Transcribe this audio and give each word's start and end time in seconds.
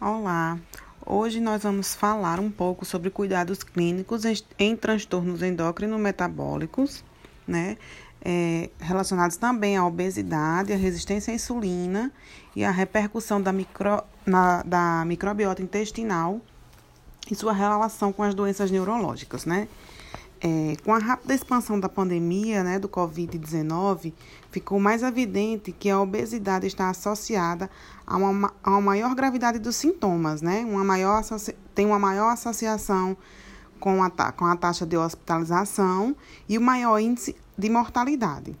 Olá, 0.00 0.56
hoje 1.04 1.40
nós 1.40 1.64
vamos 1.64 1.92
falar 1.92 2.38
um 2.38 2.52
pouco 2.52 2.84
sobre 2.84 3.10
cuidados 3.10 3.64
clínicos 3.64 4.22
em, 4.56 4.76
transtornos 4.76 5.42
endócrino-metabólicos, 5.42 7.02
né? 7.44 7.76
É, 8.24 8.70
relacionados 8.78 9.36
também 9.36 9.76
à 9.76 9.84
obesidade, 9.84 10.72
à 10.72 10.76
resistência 10.76 11.32
à 11.32 11.34
insulina 11.34 12.12
e 12.54 12.64
à 12.64 12.70
repercussão 12.70 13.42
da, 13.42 13.52
micro, 13.52 14.04
na, 14.24 14.62
da 14.62 15.04
microbiota 15.04 15.62
intestinal 15.62 16.40
e 17.28 17.34
sua 17.34 17.52
relação 17.52 18.12
com 18.12 18.22
as 18.22 18.36
doenças 18.36 18.70
neurológicas, 18.70 19.44
né? 19.44 19.66
É, 20.40 20.76
com 20.84 20.94
a 20.94 20.98
rápida 20.98 21.34
expansão 21.34 21.80
da 21.80 21.88
pandemia 21.88 22.62
né, 22.62 22.78
do 22.78 22.88
Covid-19, 22.88 24.12
ficou 24.52 24.78
mais 24.78 25.02
evidente 25.02 25.72
que 25.72 25.90
a 25.90 26.00
obesidade 26.00 26.66
está 26.66 26.90
associada 26.90 27.68
a 28.06 28.16
uma, 28.16 28.52
a 28.62 28.70
uma 28.70 28.80
maior 28.80 29.14
gravidade 29.16 29.58
dos 29.58 29.74
sintomas, 29.74 30.40
né? 30.40 30.64
uma 30.64 30.84
maior, 30.84 31.24
tem 31.74 31.86
uma 31.86 31.98
maior 31.98 32.30
associação 32.30 33.16
com 33.80 34.02
a, 34.02 34.10
com 34.10 34.44
a 34.44 34.56
taxa 34.56 34.86
de 34.86 34.96
hospitalização 34.96 36.14
e 36.48 36.56
o 36.56 36.60
maior 36.60 36.98
índice 37.00 37.34
de 37.56 37.68
mortalidade. 37.68 38.56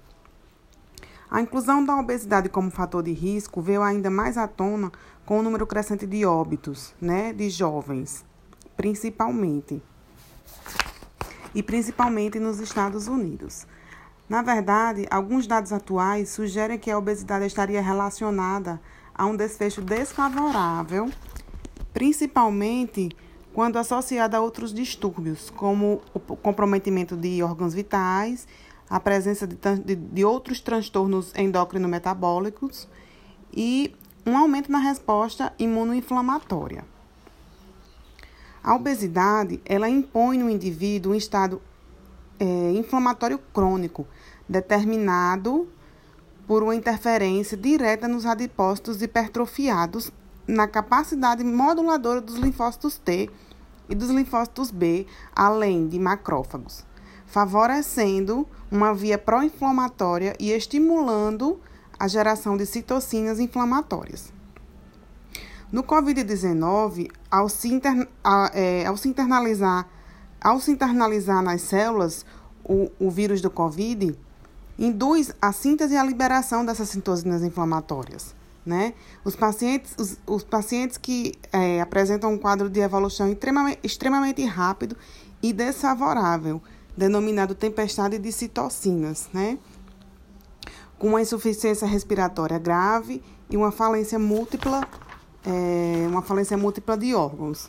A 1.30 1.40
inclusão 1.40 1.84
da 1.84 1.96
obesidade 1.96 2.48
como 2.48 2.70
fator 2.70 3.02
de 3.02 3.12
risco 3.12 3.60
veio 3.60 3.82
ainda 3.82 4.10
mais 4.10 4.36
à 4.36 4.48
tona 4.48 4.90
com 5.24 5.38
o 5.38 5.42
número 5.42 5.66
crescente 5.66 6.06
de 6.06 6.24
óbitos 6.24 6.94
né, 7.00 7.32
de 7.32 7.50
jovens, 7.50 8.24
principalmente 8.76 9.82
e 11.54 11.62
principalmente 11.62 12.38
nos 12.38 12.60
Estados 12.60 13.08
Unidos. 13.08 13.66
Na 14.28 14.42
verdade, 14.42 15.06
alguns 15.10 15.46
dados 15.46 15.72
atuais 15.72 16.28
sugerem 16.28 16.78
que 16.78 16.90
a 16.90 16.98
obesidade 16.98 17.46
estaria 17.46 17.80
relacionada 17.80 18.80
a 19.14 19.24
um 19.26 19.34
desfecho 19.34 19.80
desfavorável, 19.80 21.10
principalmente 21.94 23.08
quando 23.54 23.78
associada 23.78 24.36
a 24.36 24.40
outros 24.40 24.72
distúrbios, 24.72 25.50
como 25.50 26.00
o 26.14 26.20
comprometimento 26.36 27.16
de 27.16 27.42
órgãos 27.42 27.74
vitais, 27.74 28.46
a 28.88 29.00
presença 29.00 29.46
de, 29.46 29.56
de, 29.84 29.96
de 29.96 30.24
outros 30.24 30.60
transtornos 30.60 31.32
endócrino-metabólicos 31.34 32.86
e 33.52 33.94
um 34.26 34.36
aumento 34.36 34.70
na 34.70 34.78
resposta 34.78 35.52
imunoinflamatória. 35.58 36.84
A 38.68 38.74
obesidade, 38.74 39.62
ela 39.64 39.88
impõe 39.88 40.36
no 40.36 40.50
indivíduo 40.50 41.12
um 41.12 41.14
estado 41.14 41.62
é, 42.38 42.44
inflamatório 42.72 43.38
crônico, 43.38 44.06
determinado 44.46 45.66
por 46.46 46.62
uma 46.62 46.76
interferência 46.76 47.56
direta 47.56 48.06
nos 48.06 48.26
adipócitos 48.26 49.00
hipertrofiados 49.00 50.12
na 50.46 50.68
capacidade 50.68 51.42
moduladora 51.42 52.20
dos 52.20 52.36
linfócitos 52.36 52.98
T 52.98 53.30
e 53.88 53.94
dos 53.94 54.10
linfócitos 54.10 54.70
B, 54.70 55.06
além 55.34 55.88
de 55.88 55.98
macrófagos, 55.98 56.84
favorecendo 57.26 58.46
uma 58.70 58.92
via 58.92 59.16
pró-inflamatória 59.16 60.36
e 60.38 60.50
estimulando 60.50 61.58
a 61.98 62.06
geração 62.06 62.54
de 62.54 62.66
citocinas 62.66 63.40
inflamatórias. 63.40 64.30
No 65.70 65.82
Covid-19, 65.82 67.10
ao, 67.30 67.48
se 67.48 67.68
inter, 67.68 68.08
é, 68.54 68.86
ao 68.86 68.96
se 68.96 69.08
internalizar, 69.08 69.86
ao 70.40 70.58
se 70.60 70.70
internalizar 70.70 71.42
nas 71.42 71.60
células 71.60 72.24
o, 72.64 72.90
o 72.98 73.10
vírus 73.10 73.42
do 73.42 73.50
Covid, 73.50 74.16
induz 74.78 75.34
a 75.42 75.52
síntese 75.52 75.94
e 75.94 75.96
a 75.96 76.04
liberação 76.04 76.64
dessas 76.64 76.88
citocinas 76.88 77.42
inflamatórias. 77.42 78.34
Né? 78.64 78.94
Os, 79.24 79.36
pacientes, 79.36 79.94
os, 79.98 80.18
os 80.26 80.42
pacientes 80.42 80.96
que 80.96 81.34
é, 81.52 81.80
apresentam 81.80 82.32
um 82.32 82.38
quadro 82.38 82.70
de 82.70 82.80
evolução 82.80 83.30
extremamente, 83.30 83.80
extremamente 83.82 84.44
rápido 84.44 84.96
e 85.42 85.52
desfavorável, 85.52 86.62
denominado 86.96 87.54
tempestade 87.54 88.18
de 88.18 88.32
citocinas, 88.32 89.28
né? 89.34 89.58
com 90.98 91.08
uma 91.08 91.20
insuficiência 91.20 91.86
respiratória 91.86 92.58
grave 92.58 93.22
e 93.50 93.56
uma 93.56 93.70
falência 93.70 94.18
múltipla 94.18 94.86
é, 95.44 96.06
uma 96.08 96.22
falência 96.22 96.56
múltipla 96.56 96.96
de 96.96 97.14
órgãos. 97.14 97.68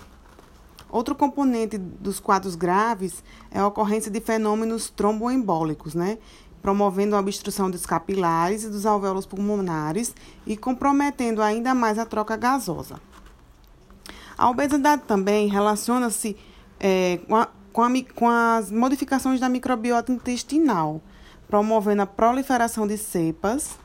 Outro 0.90 1.14
componente 1.14 1.78
dos 1.78 2.20
quadros 2.20 2.56
graves 2.56 3.24
é 3.52 3.60
a 3.60 3.68
ocorrência 3.68 4.12
de 4.12 4.20
fenômenos 4.20 4.90
tromboembólicos, 4.90 5.94
né? 5.94 6.18
promovendo 6.62 7.16
a 7.16 7.20
obstrução 7.20 7.70
dos 7.70 7.86
capilares 7.86 8.64
e 8.64 8.70
dos 8.70 8.86
alvéolos 8.86 9.26
pulmonares 9.26 10.14
e 10.46 10.58
comprometendo 10.58 11.42
ainda 11.42 11.74
mais 11.74 11.98
a 11.98 12.06
troca 12.06 12.36
gasosa. 12.36 13.00
A 14.38 14.50
obesidade 14.50 15.04
também 15.04 15.48
relaciona-se 15.48 16.36
é, 16.80 17.20
com, 17.28 17.46
com, 17.72 18.04
com 18.16 18.30
as 18.30 18.72
modificações 18.72 19.40
da 19.40 19.50
microbiota 19.50 20.12
intestinal, 20.12 21.02
promovendo 21.48 22.02
a 22.02 22.06
proliferação 22.06 22.88
de 22.88 22.98
cepas, 22.98 23.78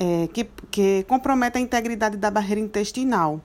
é, 0.00 0.26
que, 0.28 0.44
que 0.70 1.04
comprometem 1.06 1.60
a 1.60 1.64
integridade 1.64 2.16
da 2.16 2.30
barreira 2.30 2.58
intestinal, 2.58 3.38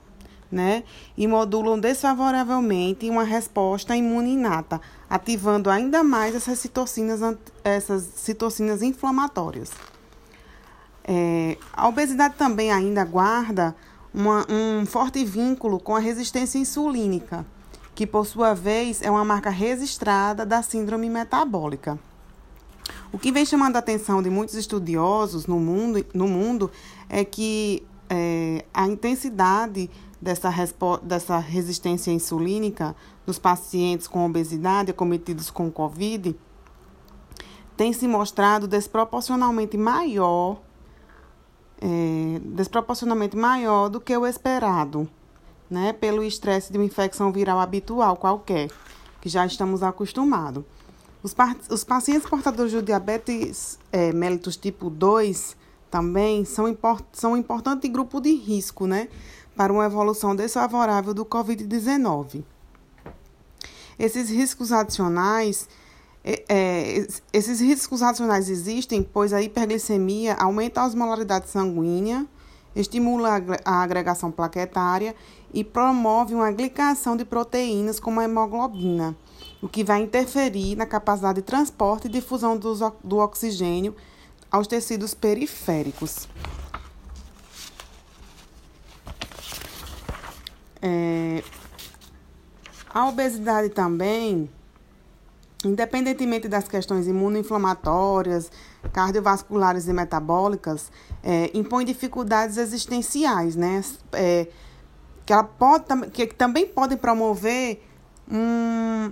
né? 0.50 0.84
E 1.14 1.28
modulam 1.28 1.78
desfavoravelmente 1.78 3.10
uma 3.10 3.24
resposta 3.24 3.94
imune 3.94 4.32
inata, 4.32 4.80
ativando 5.08 5.68
ainda 5.68 6.02
mais 6.02 6.34
essas 6.34 6.58
citocinas, 6.58 7.20
essas 7.62 8.04
citocinas 8.16 8.80
inflamatórias. 8.80 9.70
É, 11.04 11.58
a 11.74 11.86
obesidade 11.86 12.34
também 12.36 12.72
ainda 12.72 13.04
guarda 13.04 13.76
uma, 14.14 14.46
um 14.48 14.86
forte 14.86 15.22
vínculo 15.24 15.78
com 15.78 15.94
a 15.94 16.00
resistência 16.00 16.58
insulínica, 16.58 17.44
que 17.94 18.06
por 18.06 18.26
sua 18.26 18.54
vez 18.54 19.02
é 19.02 19.10
uma 19.10 19.24
marca 19.24 19.50
registrada 19.50 20.46
da 20.46 20.62
síndrome 20.62 21.10
metabólica. 21.10 21.98
O 23.16 23.18
que 23.18 23.32
vem 23.32 23.46
chamando 23.46 23.76
a 23.76 23.78
atenção 23.78 24.20
de 24.20 24.28
muitos 24.28 24.54
estudiosos 24.56 25.46
no 25.46 25.58
mundo, 25.58 26.04
no 26.12 26.28
mundo 26.28 26.70
é 27.08 27.24
que 27.24 27.82
é, 28.10 28.62
a 28.74 28.86
intensidade 28.86 29.88
dessa, 30.20 30.52
dessa 31.02 31.38
resistência 31.38 32.10
insulínica 32.10 32.94
nos 33.26 33.38
pacientes 33.38 34.06
com 34.06 34.26
obesidade 34.26 34.90
acometidos 34.90 35.48
com 35.48 35.70
Covid 35.70 36.38
tem 37.74 37.90
se 37.90 38.06
mostrado 38.06 38.68
desproporcionalmente 38.68 39.78
maior, 39.78 40.60
é, 41.80 42.38
desproporcionalmente 42.44 43.34
maior 43.34 43.88
do 43.88 43.98
que 43.98 44.14
o 44.14 44.26
esperado, 44.26 45.08
né, 45.70 45.94
pelo 45.94 46.22
estresse 46.22 46.70
de 46.70 46.76
uma 46.76 46.84
infecção 46.84 47.32
viral 47.32 47.60
habitual 47.60 48.14
qualquer, 48.18 48.70
que 49.22 49.30
já 49.30 49.46
estamos 49.46 49.82
acostumados. 49.82 50.62
Os, 51.26 51.34
os 51.68 51.82
pacientes 51.82 52.28
portadores 52.30 52.70
de 52.70 52.80
diabetes 52.80 53.80
é, 53.90 54.12
mellitus 54.12 54.56
tipo 54.56 54.88
2 54.88 55.56
também 55.90 56.44
são, 56.44 56.68
import 56.68 57.02
são 57.12 57.32
um 57.32 57.36
importante 57.36 57.88
grupo 57.88 58.20
de 58.20 58.32
risco, 58.32 58.86
né? 58.86 59.08
Para 59.56 59.72
uma 59.72 59.84
evolução 59.86 60.36
desfavorável 60.36 61.12
do 61.12 61.24
Covid-19. 61.24 62.44
Esses 63.98 64.30
riscos 64.30 64.70
adicionais, 64.70 65.68
é, 66.22 66.44
é, 66.48 67.06
esses 67.32 67.58
riscos 67.58 68.02
adicionais 68.02 68.48
existem, 68.48 69.02
pois 69.02 69.32
a 69.32 69.42
hiperglicemia 69.42 70.34
aumenta 70.34 70.80
a 70.80 70.86
osmolaridade 70.86 71.50
sanguínea, 71.50 72.24
estimula 72.76 73.42
a 73.64 73.82
agregação 73.82 74.30
plaquetária 74.30 75.12
e 75.52 75.64
promove 75.64 76.36
uma 76.36 76.52
glicação 76.52 77.16
de 77.16 77.24
proteínas 77.24 77.98
como 77.98 78.20
a 78.20 78.24
hemoglobina 78.24 79.16
o 79.60 79.68
que 79.68 79.82
vai 79.82 80.02
interferir 80.02 80.76
na 80.76 80.86
capacidade 80.86 81.36
de 81.36 81.42
transporte 81.42 82.06
e 82.06 82.10
difusão 82.10 82.56
do, 82.58 83.18
oxigênio 83.18 83.94
aos 84.50 84.66
tecidos 84.66 85.14
periféricos. 85.14 86.28
É, 90.80 91.42
a 92.90 93.08
obesidade 93.08 93.70
também, 93.70 94.48
independentemente 95.64 96.48
das 96.48 96.68
questões 96.68 97.06
imunoinflamatórias, 97.06 98.50
cardiovasculares 98.92 99.88
e 99.88 99.92
metabólicas, 99.92 100.92
é, 101.22 101.50
impõe 101.54 101.84
dificuldades 101.84 102.56
existenciais, 102.56 103.56
né? 103.56 103.82
É, 104.12 104.46
que, 105.24 105.32
ela 105.32 105.42
pode, 105.42 105.84
que 106.12 106.26
também 106.28 106.66
podem 106.68 106.96
promover 106.96 107.82
um, 108.30 109.10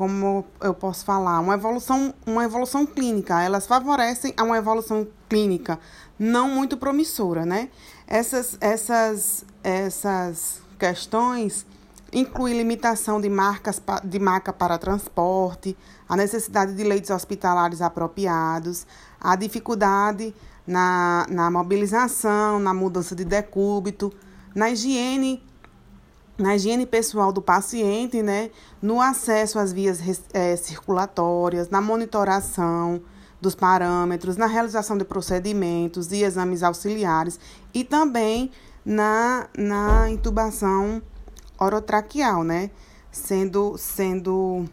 como 0.00 0.46
eu 0.62 0.72
posso 0.72 1.04
falar, 1.04 1.40
uma 1.40 1.52
evolução, 1.52 2.14
uma 2.26 2.42
evolução 2.42 2.86
clínica. 2.86 3.42
Elas 3.42 3.66
favorecem 3.66 4.32
a 4.34 4.42
uma 4.42 4.56
evolução 4.56 5.06
clínica 5.28 5.78
não 6.18 6.48
muito 6.48 6.78
promissora, 6.78 7.44
né? 7.44 7.68
Essas, 8.06 8.56
essas, 8.62 9.44
essas 9.62 10.62
questões 10.78 11.66
incluem 12.10 12.56
limitação 12.56 13.20
de 13.20 13.28
marcas 13.28 13.78
de 14.02 14.18
marca 14.18 14.54
para 14.54 14.78
transporte, 14.78 15.76
a 16.08 16.16
necessidade 16.16 16.74
de 16.74 16.82
leitos 16.82 17.10
hospitalares 17.10 17.82
apropriados, 17.82 18.86
a 19.20 19.36
dificuldade 19.36 20.34
na, 20.66 21.26
na 21.28 21.50
mobilização, 21.50 22.58
na 22.58 22.72
mudança 22.72 23.14
de 23.14 23.26
decúbito, 23.26 24.10
na 24.54 24.70
higiene 24.70 25.44
na 26.40 26.56
higiene 26.56 26.86
pessoal 26.86 27.32
do 27.32 27.42
paciente, 27.42 28.22
né, 28.22 28.50
no 28.80 29.00
acesso 29.00 29.58
às 29.58 29.72
vias 29.72 30.00
é, 30.32 30.56
circulatórias, 30.56 31.68
na 31.68 31.80
monitoração 31.82 33.02
dos 33.40 33.54
parâmetros, 33.54 34.36
na 34.36 34.46
realização 34.46 34.96
de 34.96 35.04
procedimentos 35.04 36.10
e 36.12 36.22
exames 36.22 36.62
auxiliares 36.62 37.38
e 37.74 37.84
também 37.84 38.50
na, 38.84 39.48
na 39.56 40.10
intubação 40.10 41.02
orotraqueal, 41.58 42.42
né, 42.42 42.70
sendo, 43.12 43.76
sendo, 43.76 44.64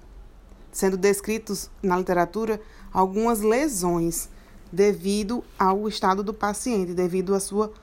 sendo 0.72 0.96
descritos 0.96 1.70
na 1.84 1.98
literatura 1.98 2.62
algumas 2.94 3.42
lesões 3.42 4.30
devido 4.72 5.44
ao 5.60 5.88
estado 5.88 6.24
do 6.24 6.34
paciente, 6.34 6.94
devido 6.94 7.36
à 7.36 7.42
sua 7.42 7.74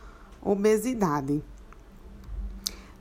obesidade. 0.42 1.42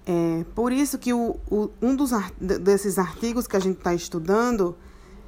É, 0.06 0.46
por 0.54 0.72
isso 0.72 0.98
que 0.98 1.14
o, 1.14 1.38
o, 1.50 1.70
um 1.82 1.96
dos, 1.96 2.12
desses 2.40 3.00
artigos 3.00 3.48
que 3.48 3.56
a 3.56 3.60
gente 3.60 3.78
está 3.78 3.94
estudando, 3.94 4.76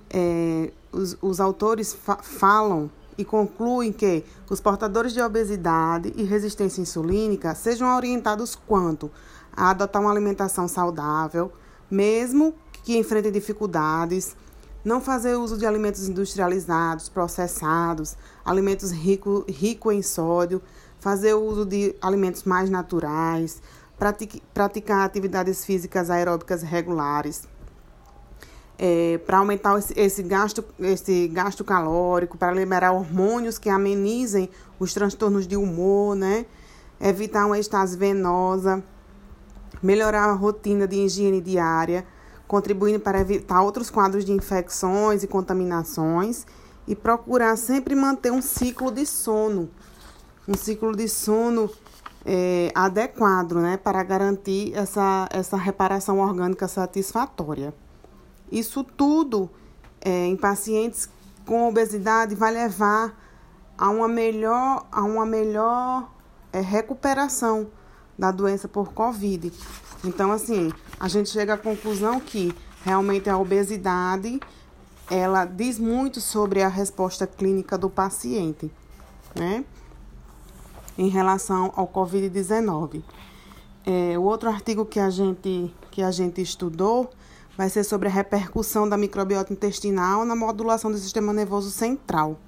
é, 0.10 0.72
os, 0.92 1.18
os 1.22 1.40
autores 1.40 1.94
fa 1.94 2.18
falam 2.18 2.90
e 3.18 3.24
concluem 3.24 3.94
que 3.94 4.26
os 4.50 4.60
portadores 4.60 5.14
de 5.14 5.22
obesidade 5.22 6.14
e 6.18 6.24
resistência 6.24 6.82
insulínica 6.82 7.56
sejam 7.56 7.96
orientados 7.96 8.56
quanto? 8.56 9.10
A 9.56 9.70
adotar 9.70 10.02
uma 10.02 10.12
alimentação 10.12 10.68
saudável, 10.68 11.52
mesmo 11.90 12.54
que 12.84 12.98
enfrentem 12.98 13.32
dificuldades, 13.32 14.36
não 14.84 15.00
fazer 15.00 15.36
uso 15.36 15.58
de 15.58 15.66
alimentos 15.66 16.08
industrializados, 16.08 17.08
processados, 17.08 18.18
alimentos 18.44 18.92
ricos 18.92 19.46
rico 19.48 19.92
em 19.92 20.02
sódio, 20.02 20.62
fazer 21.00 21.34
uso 21.34 21.66
de 21.66 21.96
alimentos 22.02 22.44
mais 22.44 22.70
naturais, 22.70 23.62
praticar 23.98 25.06
atividades 25.06 25.66
físicas 25.66 26.10
aeróbicas 26.10 26.62
regulares. 26.62 27.48
É, 28.78 29.18
para 29.20 29.38
aumentar 29.38 29.78
esse, 29.80 29.98
esse, 29.98 30.22
gasto, 30.22 30.64
esse 30.80 31.30
gasto 31.30 31.64
calórico, 31.64 32.38
para 32.38 32.52
liberar 32.52 32.92
hormônios 32.92 33.58
que 33.58 33.70
amenizem 33.70 34.50
os 34.78 34.94
transtornos 34.94 35.48
de 35.48 35.56
humor, 35.56 36.16
né? 36.16 36.46
Evitar 37.00 37.46
uma 37.46 37.58
estase 37.58 37.98
venosa, 37.98 38.84
melhorar 39.82 40.26
a 40.26 40.34
rotina 40.34 40.86
de 40.86 40.98
higiene 40.98 41.40
diária, 41.40 42.06
contribuindo 42.48 43.00
para 43.00 43.20
evitar 43.22 43.62
outros 43.62 43.90
quadros 43.90 44.26
de 44.26 44.34
infecções 44.34 45.24
e 45.24 45.28
contaminações 45.28 46.46
e 46.88 46.96
procurar 46.96 47.58
sempre 47.58 47.96
manter 47.96 48.32
um 48.32 48.42
ciclo 48.42 48.92
de 48.92 49.06
sono, 49.06 49.70
um 50.48 50.54
ciclo 50.54 50.96
de 50.96 51.08
sono 51.08 51.70
é, 52.26 52.72
adequado, 52.74 53.54
né, 53.56 53.78
para 53.78 54.02
garantir 54.04 54.74
essa, 54.76 55.30
essa 55.32 55.56
reparação 55.56 56.20
orgânica 56.20 56.68
satisfatória. 56.68 57.74
Isso 58.52 58.84
tudo 58.84 59.50
é, 60.02 60.26
em 60.26 60.36
pacientes 60.36 61.08
com 61.46 61.68
obesidade 61.68 62.34
vai 62.34 62.52
levar 62.52 63.16
a 63.78 63.90
uma 63.90 64.08
melhor, 64.08 64.88
a 64.92 65.04
uma 65.04 65.26
melhor 65.26 66.10
é, 66.52 66.60
recuperação 66.62 67.68
da 68.18 68.32
doença 68.32 68.68
por 68.68 68.94
Covid. 68.94 69.52
Então, 70.04 70.32
assim, 70.32 70.72
a 71.00 71.08
gente 71.08 71.30
chega 71.30 71.54
à 71.54 71.58
conclusão 71.58 72.20
que 72.20 72.56
realmente 72.84 73.30
a 73.30 73.38
obesidade 73.38 74.40
ela 75.10 75.46
diz 75.46 75.78
muito 75.78 76.20
sobre 76.20 76.64
a 76.64 76.68
resposta 76.68 77.28
clínica 77.28 77.78
do 77.78 77.90
paciente, 77.90 78.72
né? 79.36 79.64
Em 80.98 81.10
relação 81.10 81.74
ao 81.76 81.88
Covid-19. 81.88 83.04
É, 83.86 84.18
o 84.18 84.24
outro 84.24 84.50
artigo 84.50 84.86
que 84.86 85.00
a, 85.00 85.10
gente, 85.10 85.74
que 85.92 86.02
a 86.02 86.10
gente 86.10 86.42
estudou 86.42 87.10
vai 87.58 87.70
ser 87.70 87.84
sobre 87.84 88.08
a 88.08 88.12
repercussão 88.12 88.88
da 88.88 88.98
microbiota 88.98 89.54
intestinal 89.54 90.26
na 90.26 90.36
modulação 90.36 90.92
do 90.92 90.98
sistema 90.98 91.32
nervoso 91.32 91.70
central, 91.70 92.40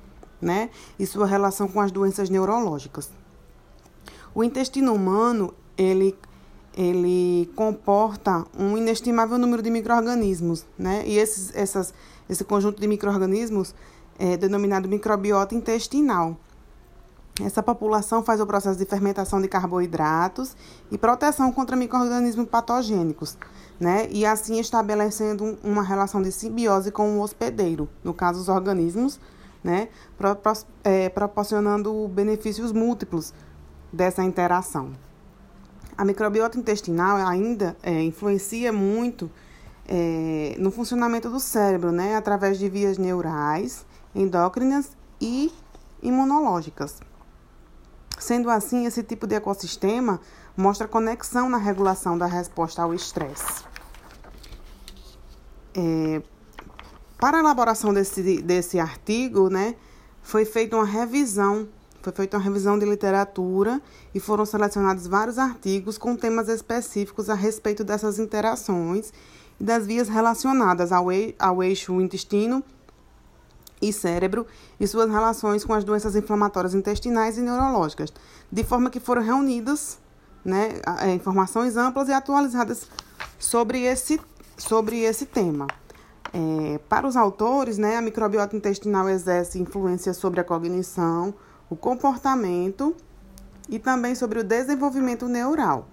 né? 0.41 0.69
E 0.97 1.05
sua 1.05 1.25
relação 1.25 1.67
com 1.67 1.79
as 1.79 1.91
doenças 1.91 2.29
neurológicas. 2.29 3.09
O 4.33 4.43
intestino 4.43 4.93
humano, 4.93 5.53
ele 5.77 6.15
ele 6.77 7.49
comporta 7.55 8.45
um 8.55 8.77
inestimável 8.77 9.39
número 9.39 9.63
de 9.63 9.69
micro-organismos, 9.71 10.63
né? 10.77 11.03
E 11.07 11.17
esses, 11.17 11.51
essas, 11.55 11.91
esse 12.29 12.43
conjunto 12.43 12.79
de 12.79 12.87
micro-organismos 12.87 13.73
é 14.19 14.37
denominado 14.37 14.87
microbiota 14.87 15.55
intestinal. 15.55 16.37
Essa 17.41 17.61
população 17.61 18.23
faz 18.23 18.41
o 18.41 18.47
processo 18.47 18.79
de 18.79 18.85
fermentação 18.85 19.39
de 19.39 19.47
carboidratos 19.47 20.55
e 20.89 20.97
proteção 20.97 21.51
contra 21.51 21.75
micro-organismos 21.75 22.47
patogênicos, 22.47 23.37
né? 23.79 24.07
E 24.09 24.25
assim 24.25 24.59
estabelecendo 24.59 25.57
uma 25.63 25.83
relação 25.83 26.21
de 26.21 26.31
simbiose 26.31 26.91
com 26.91 27.17
o 27.17 27.21
hospedeiro, 27.21 27.87
no 28.03 28.11
caso 28.11 28.39
os 28.39 28.49
organismos, 28.49 29.19
né? 29.63 29.89
Pro, 30.17 30.35
pro, 30.35 30.53
é, 30.83 31.09
proporcionando 31.09 32.07
benefícios 32.07 32.71
múltiplos 32.71 33.33
dessa 33.93 34.23
interação. 34.23 34.93
A 35.95 36.03
microbiota 36.03 36.57
intestinal 36.57 37.17
ainda 37.17 37.77
é, 37.83 38.01
influencia 38.01 38.73
muito 38.73 39.29
é, 39.87 40.55
no 40.59 40.69
funcionamento 40.69 41.29
do 41.29 41.39
cérebro, 41.39 41.91
né, 41.91 42.15
através 42.15 42.59
de 42.59 42.67
vias 42.69 42.97
neurais, 42.97 43.85
endócrinas 44.13 44.91
e 45.19 45.51
imunológicas. 46.01 46.99
Sendo 48.17 48.49
assim, 48.49 48.85
esse 48.85 49.03
tipo 49.03 49.27
de 49.27 49.35
ecossistema 49.35 50.19
mostra 50.55 50.87
conexão 50.87 51.49
na 51.49 51.57
regulação 51.57 52.17
da 52.17 52.25
resposta 52.25 52.81
ao 52.81 52.93
estresse. 52.93 53.63
É, 55.75 56.21
para 57.19 57.37
a 57.37 57.39
elaboração 57.39 57.93
desse, 57.93 58.41
desse 58.41 58.79
artigo, 58.79 59.49
né, 59.49 59.75
foi 60.21 60.45
feita 60.45 60.75
uma 60.75 60.85
revisão 60.85 61.67
foi 62.01 62.13
feita 62.13 62.37
uma 62.37 62.43
revisão 62.43 62.79
de 62.79 62.85
literatura 62.85 63.81
e 64.15 64.19
foram 64.19 64.45
selecionados 64.45 65.07
vários 65.07 65.37
artigos 65.37 65.97
com 65.97 66.15
temas 66.15 66.47
específicos 66.47 67.29
a 67.29 67.33
respeito 67.33 67.83
dessas 67.83 68.17
interações 68.17 69.11
e 69.59 69.63
das 69.63 69.85
vias 69.85 70.07
relacionadas 70.07 70.93
ao, 70.93 71.07
ao 71.37 71.61
eixo 71.61 71.99
intestino 71.99 72.63
e 73.81 73.93
cérebro 73.93 74.45
e 74.79 74.87
suas 74.87 75.09
relações 75.09 75.63
com 75.63 75.73
as 75.73 75.83
doenças 75.83 76.15
inflamatórias 76.15 76.73
intestinais 76.73 77.37
e 77.37 77.41
neurológicas, 77.41 78.11
de 78.51 78.63
forma 78.63 78.89
que 78.89 78.99
foram 78.99 79.21
reunidas 79.21 79.99
né, 80.43 80.79
é, 81.01 81.13
informações 81.13 81.75
amplas 81.77 82.07
e 82.07 82.13
atualizadas 82.13 82.87
sobre 83.37 83.81
esse, 83.81 84.19
sobre 84.57 85.01
esse 85.01 85.25
tema. 85.25 85.67
É, 86.33 86.79
para 86.89 87.07
os 87.07 87.15
autores, 87.15 87.77
né, 87.77 87.97
a 87.97 88.01
microbiota 88.01 88.55
intestinal 88.55 89.09
exerce 89.09 89.59
influência 89.59 90.13
sobre 90.13 90.39
a 90.39 90.43
cognição, 90.43 91.33
o 91.69 91.75
comportamento 91.75 92.95
e 93.69 93.77
também 93.77 94.15
sobre 94.15 94.39
o 94.39 94.43
desenvolvimento 94.43 95.27
neural. 95.27 95.87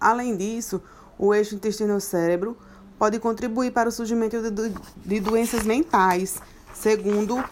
Além 0.00 0.36
disso, 0.36 0.82
o 1.18 1.34
eixo 1.34 1.54
intestino-cérebro 1.54 2.56
pode 2.98 3.18
contribuir 3.18 3.72
para 3.72 3.88
o 3.88 3.92
surgimento 3.92 4.50
de, 4.50 4.74
de 5.04 5.20
doenças 5.20 5.62
mentais, 5.64 6.40
segundo 6.74 7.42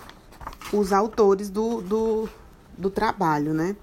os 0.73 0.93
autores 0.93 1.49
do, 1.49 1.81
do, 1.81 2.29
do 2.77 2.91
trabalho, 2.91 3.55
né? 3.55 3.77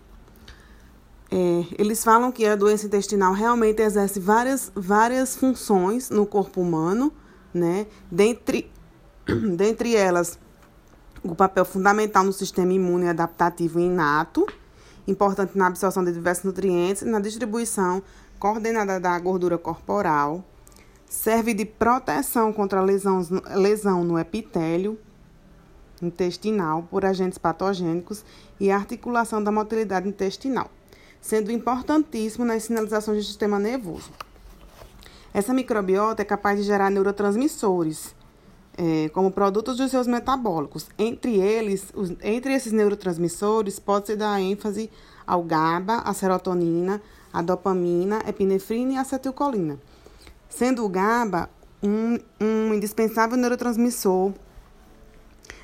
É, 1.31 1.65
eles 1.77 2.03
falam 2.03 2.31
que 2.31 2.46
a 2.46 2.55
doença 2.55 2.88
intestinal 2.88 3.34
realmente 3.34 3.81
exerce 3.81 4.19
várias, 4.19 4.72
várias 4.75 5.36
funções 5.36 6.10
no 6.10 6.25
corpo 6.25 6.60
humano, 6.60 7.13
né? 7.53 7.86
Dentre, 8.12 8.72
dentre 9.55 9.96
elas, 9.96 10.39
o 11.24 11.36
papel 11.36 11.65
fundamental 11.65 12.24
no 12.24 12.34
sistema 12.34 12.74
imune 12.74 13.08
adaptativo 13.08 13.79
inato, 13.79 14.48
importante 15.08 15.58
na 15.58 15.67
absorção 15.67 16.03
de 16.03 16.12
diversos 16.12 16.46
nutrientes 16.46 17.03
e 17.03 17.05
na 17.05 17.19
distribuição 17.19 18.01
coordenada 18.39 19.00
da 19.00 19.19
gordura 19.19 19.58
corporal, 19.58 20.43
serve 21.08 21.53
de 21.53 21.65
proteção 21.65 22.51
contra 22.51 22.81
lesão, 22.81 23.22
lesão 23.55 24.03
no 24.03 24.17
epitélio 24.17 24.98
intestinal 26.06 26.84
por 26.89 27.06
agentes 27.06 27.38
patogênicos 27.38 28.24
e 28.60 28.72
articulação 28.72 29.44
da 29.44 29.51
motilidade 29.51 30.08
intestinal, 30.08 30.70
sendo 31.22 31.51
importantíssimo 31.51 32.46
nas 32.46 32.63
sinalizações 32.63 33.18
do 33.18 33.27
sistema 33.27 33.60
nervoso. 33.60 34.12
Essa 35.34 35.53
microbiota 35.53 36.22
é 36.22 36.25
capaz 36.25 36.60
de 36.60 36.65
gerar 36.65 36.89
neurotransmissores, 36.89 38.15
é, 38.77 39.10
como 39.10 39.29
produtos 39.29 39.77
dos 39.77 39.91
seus 39.91 40.08
metabólicos. 40.08 40.89
Entre 40.98 41.38
eles, 41.38 41.88
os, 41.94 42.12
entre 42.22 42.53
esses 42.53 42.72
neurotransmissores, 42.72 43.77
pode-se 43.77 44.15
dar 44.15 44.39
ênfase 44.41 44.89
ao 45.27 45.44
GABA, 45.44 45.98
a 45.98 46.13
serotonina, 46.13 47.01
a 47.32 47.41
dopamina, 47.41 48.22
epinefrina 48.27 48.94
e 48.94 48.98
a 48.98 49.01
acetilcolina. 49.01 49.77
Sendo 50.50 50.84
o 50.84 50.89
GABA 50.89 51.50
um, 51.84 52.18
um 52.41 52.74
indispensável 52.74 53.38
neurotransmissor 53.38 54.34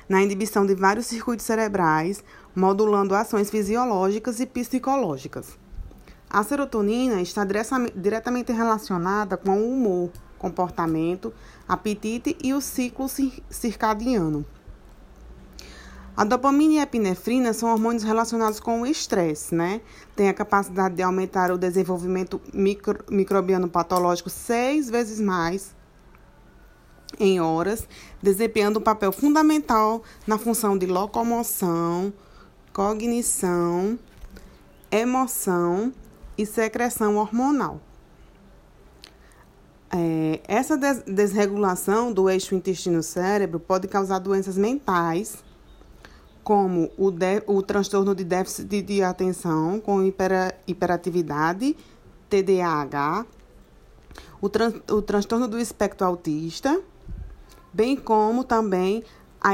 na 0.08 0.22
inibição 0.22 0.64
de 0.64 0.74
vários 0.74 1.06
circuitos 1.06 1.46
cerebrais, 1.46 2.22
modulando 2.54 3.14
ações 3.14 3.50
fisiológicas 3.50 4.40
e 4.40 4.46
psicológicas. 4.46 5.58
A 6.28 6.42
serotonina 6.42 7.20
está 7.20 7.46
diretamente 7.94 8.52
relacionada 8.52 9.36
com 9.36 9.58
o 9.60 9.72
humor, 9.72 10.10
comportamento, 10.38 11.32
apetite 11.68 12.36
e 12.42 12.52
o 12.52 12.60
ciclo 12.60 13.06
circadiano. 13.48 14.44
A 16.16 16.24
dopamina 16.24 16.74
e 16.74 16.78
a 16.78 16.82
epinefrina 16.84 17.52
são 17.52 17.70
hormônios 17.70 18.02
relacionados 18.02 18.58
com 18.58 18.80
o 18.80 18.86
estresse, 18.86 19.54
né? 19.54 19.82
Tem 20.16 20.30
a 20.30 20.34
capacidade 20.34 20.94
de 20.94 21.02
aumentar 21.02 21.50
o 21.50 21.58
desenvolvimento 21.58 22.40
micro, 22.54 23.04
microbiano 23.10 23.68
patológico 23.68 24.30
seis 24.30 24.88
vezes 24.88 25.20
mais 25.20 25.76
em 27.18 27.40
horas, 27.40 27.88
desempenhando 28.22 28.78
um 28.78 28.82
papel 28.82 29.12
fundamental 29.12 30.02
na 30.26 30.38
função 30.38 30.76
de 30.76 30.86
locomoção, 30.86 32.12
cognição, 32.72 33.98
emoção 34.90 35.92
e 36.36 36.44
secreção 36.44 37.16
hormonal. 37.16 37.80
É, 39.90 40.40
essa 40.48 40.76
des 40.76 41.02
desregulação 41.02 42.12
do 42.12 42.28
eixo 42.28 42.54
intestino-cérebro 42.54 43.60
pode 43.60 43.86
causar 43.86 44.18
doenças 44.18 44.58
mentais 44.58 45.44
como 46.42 46.90
o, 46.96 47.12
o 47.46 47.62
transtorno 47.62 48.14
de 48.14 48.24
déficit 48.24 48.82
de 48.82 49.02
atenção 49.02 49.80
com 49.80 50.02
hiper, 50.02 50.56
hiperatividade, 50.66 51.76
TDAH, 52.28 53.26
o, 54.40 54.48
tran, 54.48 54.72
o 54.90 55.02
transtorno 55.02 55.48
do 55.48 55.58
espectro 55.58 56.06
autista, 56.06 56.80
bem 57.76 57.94
como 57.94 58.42
também 58.42 59.04
a, 59.38 59.50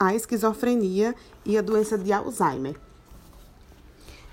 a 0.00 0.14
esquizofrenia 0.14 1.14
e 1.44 1.58
a 1.58 1.60
doença 1.60 1.98
de 1.98 2.10
Alzheimer. 2.10 2.76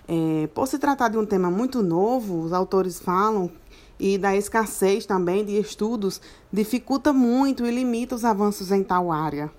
É, 0.08 0.48
por 0.54 0.68
se 0.68 0.80
tratar 0.80 1.10
de 1.10 1.18
um 1.18 1.26
tema 1.26 1.52
muito 1.52 1.84
novo, 1.84 2.40
os 2.40 2.54
autores 2.54 2.98
falam 2.98 3.52
e 4.00 4.18
da 4.18 4.36
escassez 4.36 5.06
também 5.06 5.44
de 5.44 5.60
estudos 5.60 6.22
dificulta 6.52 7.12
muito 7.12 7.66
e 7.66 7.72
limita 7.72 8.16
os 8.16 8.24
avanços 8.24 8.72
em 8.72 8.84
tal 8.84 9.12
área. 9.12 9.52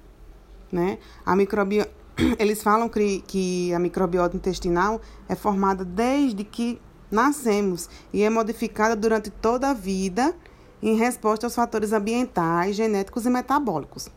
Né? 0.72 0.98
A 1.24 1.36
microbiologia 1.36 1.94
eles 2.38 2.62
falam 2.62 2.88
que, 2.88 3.20
que 3.26 3.74
a 3.74 3.78
microbiota 3.78 4.36
intestinal 4.36 5.02
é 5.28 5.34
formada 5.34 5.84
desde 5.84 6.44
que 6.44 6.80
nascemos 7.10 7.90
e 8.10 8.22
é 8.22 8.30
modificada 8.30 8.96
durante 8.96 9.30
toda 9.30 9.68
a 9.68 9.74
vida 9.74 10.34
em 10.82 10.96
resposta 10.96 11.46
aos 11.46 11.54
fatores 11.54 11.92
ambientais, 11.92 12.76
genéticos 12.76 13.26
e 13.26 13.30
metabólicos. 13.30 14.08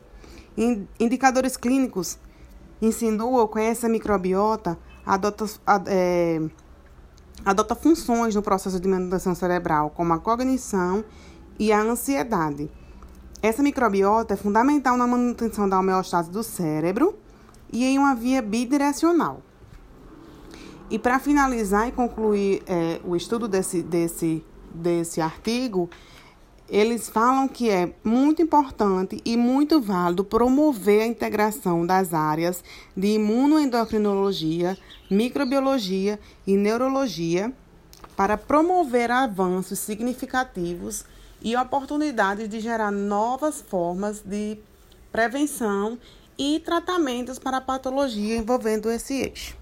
Indicadores 1.00 1.56
clínicos 1.56 2.18
insinuam 2.82 3.48
que 3.48 3.60
essa 3.60 3.88
microbiota 3.88 4.78
adota, 5.06 5.46
é, 5.88 6.42
adota 7.46 7.76
funções 7.76 8.36
no 8.36 8.42
processo 8.42 8.80
de 8.80 8.88
manutenção 8.88 9.34
cerebral, 9.34 9.90
como 9.90 10.14
a 10.14 10.20
cognição 10.20 11.04
e 11.58 11.72
a 11.72 11.82
ansiedade. 11.82 12.70
Essa 13.42 13.64
microbiota 13.64 14.34
é 14.34 14.38
fundamental 14.38 14.98
na 14.98 15.08
manutenção 15.08 15.68
da 15.68 15.80
homeostase 15.80 16.30
do 16.30 16.44
cérebro 16.44 17.18
e 17.72 17.86
em 17.86 17.98
uma 17.98 18.14
via 18.14 18.42
bidirecional. 18.42 19.42
E 20.90 20.98
para 20.98 21.20
finalizar 21.20 21.88
e 21.88 21.92
concluir 21.92 22.64
é, 22.66 23.00
o 23.06 23.16
estudo 23.16 23.48
desse, 23.48 23.82
desse, 23.82 24.44
desse 24.74 25.22
artigo, 25.22 25.90
eles 26.70 27.10
falam 27.10 27.48
que 27.48 27.70
é 27.70 27.92
muito 28.04 28.42
importante 28.42 29.20
e 29.26 29.36
muito 29.36 29.82
válido 29.82 30.24
promover 30.24 31.02
a 31.02 31.08
integração 31.08 31.86
das 31.86 32.14
áreas 32.14 32.64
de 32.96 33.16
imunoendocrinologia, 33.16 34.78
microbiologia 35.10 36.20
e 36.46 36.56
neurologia 36.56 37.52
para 38.16 38.38
promover 38.38 39.10
avanços 39.10 39.80
significativos 39.80 41.06
e 41.42 41.56
oportunidades 41.56 42.48
de 42.48 42.60
gerar 42.60 42.92
novas 42.92 43.62
formas 43.62 44.22
de 44.22 44.58
prevenção 45.12 45.98
e 46.38 46.60
tratamentos 46.60 47.40
para 47.40 47.60
patologia 47.60 48.38
envolvendo 48.38 48.92
esse 48.92 49.14
eixo. 49.16 49.58